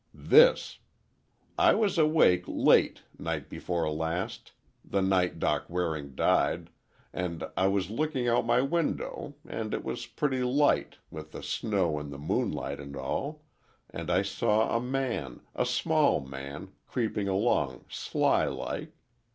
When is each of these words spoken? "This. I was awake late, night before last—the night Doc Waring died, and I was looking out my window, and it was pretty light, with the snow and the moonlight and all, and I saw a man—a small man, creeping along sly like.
"This. 0.15 0.79
I 1.59 1.75
was 1.75 1.99
awake 1.99 2.45
late, 2.47 3.03
night 3.19 3.49
before 3.49 3.87
last—the 3.87 4.99
night 5.03 5.37
Doc 5.37 5.65
Waring 5.69 6.15
died, 6.15 6.71
and 7.13 7.43
I 7.55 7.67
was 7.67 7.91
looking 7.91 8.27
out 8.27 8.43
my 8.47 8.61
window, 8.61 9.35
and 9.47 9.75
it 9.75 9.83
was 9.83 10.07
pretty 10.07 10.41
light, 10.41 10.97
with 11.11 11.33
the 11.33 11.43
snow 11.43 11.99
and 11.99 12.11
the 12.11 12.17
moonlight 12.17 12.79
and 12.79 12.95
all, 12.95 13.43
and 13.91 14.09
I 14.09 14.23
saw 14.23 14.75
a 14.75 14.81
man—a 14.81 15.67
small 15.67 16.19
man, 16.19 16.71
creeping 16.87 17.27
along 17.27 17.85
sly 17.87 18.45
like. 18.47 18.93